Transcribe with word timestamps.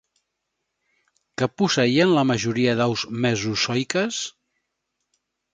Què 1.41 1.49
posseïen 1.61 2.15
la 2.19 2.25
majoria 2.29 2.75
d'aus 2.81 3.05
mesozoiques? 3.27 4.25